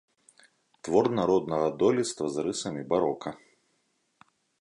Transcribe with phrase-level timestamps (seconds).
[0.87, 3.35] Твор народнага дойлідства з рысамі барока.